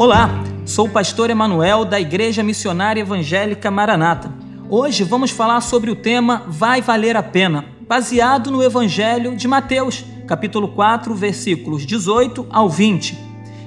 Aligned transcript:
Olá, 0.00 0.30
sou 0.64 0.86
o 0.86 0.90
pastor 0.90 1.28
Emanuel 1.28 1.84
da 1.84 2.00
Igreja 2.00 2.42
Missionária 2.42 3.02
Evangélica 3.02 3.70
Maranata. 3.70 4.32
Hoje 4.70 5.04
vamos 5.04 5.30
falar 5.30 5.60
sobre 5.60 5.90
o 5.90 5.94
tema 5.94 6.42
Vai 6.48 6.80
Valer 6.80 7.18
a 7.18 7.22
Pena, 7.22 7.66
baseado 7.86 8.50
no 8.50 8.62
Evangelho 8.62 9.36
de 9.36 9.46
Mateus, 9.46 10.02
capítulo 10.26 10.68
4, 10.68 11.14
versículos 11.14 11.84
18 11.84 12.46
ao 12.48 12.66
20, 12.70 13.14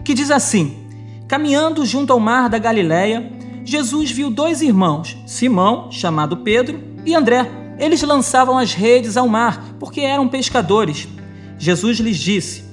que 0.04 0.15
diz 0.15 0.32
assim: 0.32 0.75
Caminhando 1.27 1.86
junto 1.86 2.11
ao 2.11 2.19
mar 2.19 2.50
da 2.50 2.57
Galileia, 2.57 3.31
Jesus 3.63 4.09
viu 4.09 4.31
dois 4.31 4.63
irmãos, 4.63 5.15
Simão, 5.27 5.91
chamado 5.91 6.38
Pedro, 6.38 6.81
e 7.05 7.13
André. 7.13 7.47
Eles 7.77 8.02
lançavam 8.02 8.57
as 8.57 8.73
redes 8.73 9.18
ao 9.18 9.27
mar, 9.27 9.75
porque 9.79 10.02
eram 10.02 10.27
pescadores. 10.27 11.07
Jesus 11.59 12.00
lhes 12.00 12.18
disse: 12.18 12.64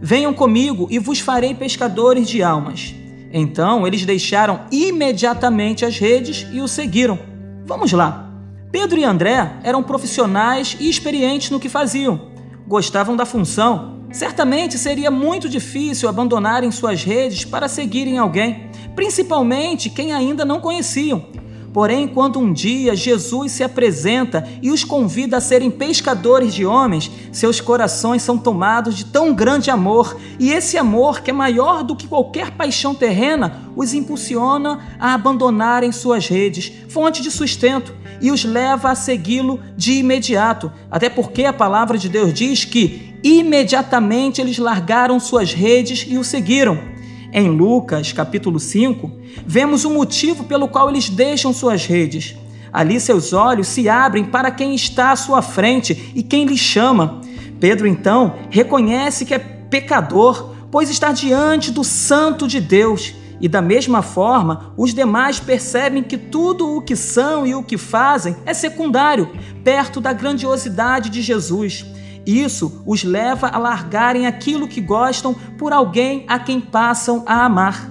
Venham 0.00 0.32
comigo 0.32 0.88
e 0.90 0.98
vos 0.98 1.20
farei 1.20 1.54
pescadores 1.54 2.26
de 2.26 2.42
almas. 2.42 2.94
Então 3.32 3.86
eles 3.86 4.04
deixaram 4.04 4.60
imediatamente 4.70 5.84
as 5.84 5.98
redes 5.98 6.46
e 6.52 6.60
o 6.60 6.68
seguiram. 6.68 7.18
Vamos 7.64 7.92
lá. 7.92 8.28
Pedro 8.72 8.98
e 8.98 9.04
André 9.04 9.58
eram 9.62 9.82
profissionais 9.82 10.76
e 10.78 10.88
experientes 10.88 11.50
no 11.50 11.60
que 11.60 11.68
faziam. 11.68 12.30
Gostavam 12.66 13.16
da 13.16 13.26
função. 13.26 14.06
Certamente 14.12 14.76
seria 14.76 15.10
muito 15.10 15.48
difícil 15.48 16.08
abandonarem 16.08 16.70
suas 16.70 17.04
redes 17.04 17.44
para 17.44 17.68
seguirem 17.68 18.18
alguém, 18.18 18.68
principalmente 18.94 19.88
quem 19.88 20.12
ainda 20.12 20.44
não 20.44 20.60
conheciam. 20.60 21.26
Porém, 21.72 22.08
quando 22.08 22.40
um 22.40 22.52
dia 22.52 22.96
Jesus 22.96 23.52
se 23.52 23.62
apresenta 23.62 24.46
e 24.60 24.72
os 24.72 24.82
convida 24.82 25.36
a 25.36 25.40
serem 25.40 25.70
pescadores 25.70 26.52
de 26.52 26.66
homens, 26.66 27.10
seus 27.30 27.60
corações 27.60 28.22
são 28.22 28.36
tomados 28.36 28.96
de 28.96 29.04
tão 29.04 29.32
grande 29.32 29.70
amor, 29.70 30.18
e 30.38 30.50
esse 30.50 30.76
amor, 30.76 31.20
que 31.20 31.30
é 31.30 31.32
maior 31.32 31.84
do 31.84 31.94
que 31.94 32.08
qualquer 32.08 32.50
paixão 32.50 32.92
terrena, 32.92 33.70
os 33.76 33.94
impulsiona 33.94 34.80
a 34.98 35.14
abandonarem 35.14 35.92
suas 35.92 36.26
redes, 36.26 36.72
fonte 36.88 37.22
de 37.22 37.30
sustento, 37.30 37.94
e 38.20 38.32
os 38.32 38.44
leva 38.44 38.90
a 38.90 38.94
segui-lo 38.96 39.60
de 39.76 39.92
imediato. 39.92 40.72
Até 40.90 41.08
porque 41.08 41.44
a 41.44 41.52
palavra 41.52 41.96
de 41.96 42.08
Deus 42.08 42.34
diz 42.34 42.64
que 42.64 43.14
imediatamente 43.22 44.40
eles 44.40 44.58
largaram 44.58 45.20
suas 45.20 45.52
redes 45.52 46.04
e 46.08 46.18
o 46.18 46.24
seguiram. 46.24 46.99
Em 47.32 47.48
Lucas, 47.48 48.12
capítulo 48.12 48.58
5, 48.58 49.08
vemos 49.46 49.84
o 49.84 49.90
motivo 49.90 50.44
pelo 50.44 50.66
qual 50.66 50.88
eles 50.88 51.08
deixam 51.08 51.52
suas 51.52 51.86
redes. 51.86 52.34
Ali 52.72 52.98
seus 52.98 53.32
olhos 53.32 53.68
se 53.68 53.88
abrem 53.88 54.24
para 54.24 54.50
quem 54.50 54.74
está 54.74 55.12
à 55.12 55.16
sua 55.16 55.40
frente 55.40 56.12
e 56.14 56.24
quem 56.24 56.44
lhe 56.44 56.56
chama. 56.56 57.20
Pedro 57.60 57.86
então 57.86 58.34
reconhece 58.50 59.24
que 59.24 59.34
é 59.34 59.38
pecador, 59.38 60.54
pois 60.72 60.90
está 60.90 61.12
diante 61.12 61.70
do 61.70 61.84
Santo 61.84 62.48
de 62.48 62.60
Deus. 62.60 63.14
E 63.40 63.48
da 63.48 63.62
mesma 63.62 64.02
forma, 64.02 64.72
os 64.76 64.92
demais 64.92 65.38
percebem 65.38 66.02
que 66.02 66.18
tudo 66.18 66.76
o 66.76 66.82
que 66.82 66.96
são 66.96 67.46
e 67.46 67.54
o 67.54 67.62
que 67.62 67.78
fazem 67.78 68.36
é 68.44 68.52
secundário, 68.52 69.30
perto 69.62 70.00
da 70.00 70.12
grandiosidade 70.12 71.08
de 71.08 71.22
Jesus. 71.22 71.86
Isso 72.26 72.82
os 72.86 73.02
leva 73.02 73.48
a 73.48 73.58
largarem 73.58 74.26
aquilo 74.26 74.68
que 74.68 74.80
gostam 74.80 75.34
por 75.34 75.72
alguém 75.72 76.24
a 76.28 76.38
quem 76.38 76.60
passam 76.60 77.24
a 77.26 77.44
amar. 77.44 77.90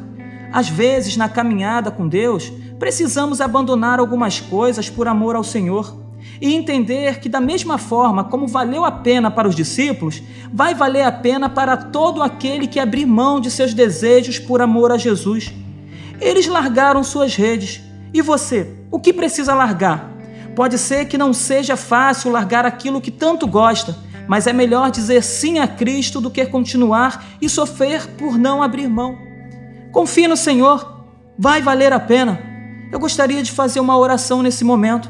Às 0.51 0.69
vezes, 0.69 1.17
na 1.17 1.29
caminhada 1.29 1.91
com 1.91 2.07
Deus, 2.07 2.51
precisamos 2.77 3.41
abandonar 3.41 3.99
algumas 3.99 4.39
coisas 4.39 4.89
por 4.89 5.07
amor 5.07 5.35
ao 5.35 5.43
Senhor 5.43 5.97
e 6.41 6.53
entender 6.53 7.19
que, 7.19 7.27
da 7.27 7.41
mesma 7.41 7.77
forma 7.77 8.23
como 8.23 8.47
valeu 8.47 8.85
a 8.85 8.91
pena 8.91 9.29
para 9.29 9.47
os 9.47 9.55
discípulos, 9.55 10.21
vai 10.51 10.73
valer 10.73 11.03
a 11.03 11.11
pena 11.11 11.49
para 11.49 11.75
todo 11.75 12.23
aquele 12.23 12.67
que 12.67 12.79
abrir 12.79 13.05
mão 13.05 13.39
de 13.39 13.51
seus 13.51 13.73
desejos 13.73 14.39
por 14.39 14.61
amor 14.61 14.91
a 14.91 14.97
Jesus. 14.97 15.53
Eles 16.21 16.47
largaram 16.47 17.03
suas 17.03 17.35
redes. 17.35 17.81
E 18.13 18.21
você, 18.21 18.73
o 18.89 18.99
que 18.99 19.13
precisa 19.13 19.53
largar? 19.53 20.11
Pode 20.55 20.77
ser 20.77 21.05
que 21.05 21.17
não 21.17 21.31
seja 21.31 21.77
fácil 21.77 22.31
largar 22.31 22.65
aquilo 22.65 23.01
que 23.01 23.11
tanto 23.11 23.45
gosta 23.45 23.95
mas 24.29 24.45
é 24.45 24.53
melhor 24.53 24.91
dizer 24.91 25.23
sim 25.23 25.57
a 25.57 25.67
Cristo 25.67 26.21
do 26.21 26.29
que 26.29 26.45
continuar 26.45 27.25
e 27.41 27.49
sofrer 27.49 28.05
por 28.09 28.37
não 28.37 28.61
abrir 28.61 28.87
mão. 28.87 29.17
Confie 29.91 30.27
no 30.27 30.37
Senhor, 30.37 31.03
vai 31.35 31.63
valer 31.63 31.91
a 31.91 31.99
pena. 31.99 32.39
Eu 32.91 32.99
gostaria 32.99 33.41
de 33.41 33.51
fazer 33.51 33.79
uma 33.79 33.97
oração 33.97 34.43
nesse 34.43 34.63
momento. 34.63 35.09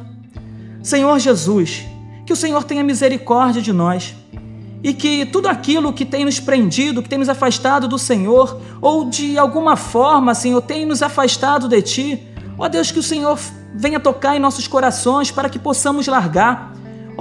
Senhor 0.82 1.20
Jesus, 1.20 1.86
que 2.26 2.32
o 2.32 2.36
Senhor 2.36 2.64
tenha 2.64 2.82
misericórdia 2.82 3.62
de 3.62 3.74
nós 3.74 4.16
e 4.82 4.94
que 4.94 5.26
tudo 5.26 5.50
aquilo 5.50 5.92
que 5.92 6.06
tem 6.06 6.24
nos 6.24 6.40
prendido, 6.40 7.04
que 7.04 7.10
tem 7.10 7.20
nos 7.20 7.28
afastado 7.28 7.90
do 7.90 8.00
Senhor, 8.00 8.62
ou 8.80 9.10
de 9.10 9.38
alguma 9.38 9.76
forma, 9.76 10.34
Senhor, 10.34 10.62
tem 10.62 10.86
nos 10.86 11.04
afastado 11.04 11.68
de 11.68 11.82
Ti, 11.82 12.28
ó 12.58 12.70
Deus, 12.70 12.90
que 12.90 13.00
o 13.00 13.04
Senhor 13.04 13.38
venha 13.76 14.00
tocar 14.00 14.38
em 14.38 14.40
nossos 14.40 14.66
corações 14.66 15.30
para 15.30 15.50
que 15.50 15.60
possamos 15.60 16.08
largar 16.08 16.69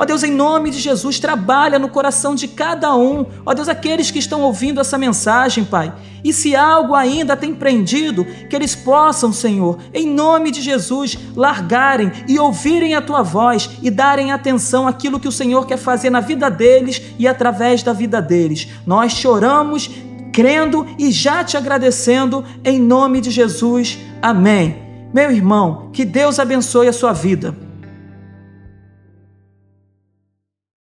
Ó 0.01 0.05
Deus, 0.05 0.23
em 0.23 0.31
nome 0.31 0.71
de 0.71 0.79
Jesus, 0.79 1.19
trabalha 1.19 1.77
no 1.77 1.89
coração 1.89 2.33
de 2.37 2.47
cada 2.47 2.95
um. 2.95 3.27
Ó 3.45 3.53
Deus, 3.53 3.69
aqueles 3.69 4.13
que 4.13 4.21
estão 4.21 4.43
ouvindo 4.43 4.81
essa 4.81 4.97
mensagem, 4.97 5.65
Pai. 5.65 5.93
E 6.23 6.33
se 6.33 6.55
algo 6.55 6.95
ainda 6.95 7.37
tem 7.37 7.53
prendido, 7.53 8.25
que 8.49 8.55
eles 8.55 8.77
possam, 8.77 9.33
Senhor, 9.33 9.77
em 9.93 10.09
nome 10.09 10.53
de 10.53 10.63
Jesus, 10.63 11.19
largarem 11.35 12.13
e 12.29 12.39
ouvirem 12.39 12.95
a 12.95 13.03
tua 13.03 13.23
voz 13.23 13.71
e 13.83 13.91
darem 13.91 14.31
atenção 14.31 14.87
àquilo 14.87 15.19
que 15.19 15.27
o 15.27 15.33
Senhor 15.33 15.67
quer 15.67 15.79
fazer 15.79 16.11
na 16.11 16.21
vida 16.21 16.49
deles 16.49 17.03
e 17.19 17.27
através 17.27 17.83
da 17.83 17.93
vida 17.93 18.23
deles. 18.23 18.69
Nós 18.87 19.11
choramos, 19.11 19.91
crendo 20.33 20.87
e 20.97 21.11
já 21.11 21.43
te 21.43 21.57
agradecendo, 21.57 22.45
em 22.65 22.79
nome 22.79 23.21
de 23.21 23.33
Jesus. 23.33 23.99
Amém. 24.23 24.77
Meu 25.13 25.33
irmão, 25.33 25.91
que 25.93 26.05
Deus 26.05 26.39
abençoe 26.39 26.87
a 26.87 26.93
sua 26.93 27.13
vida. 27.13 27.68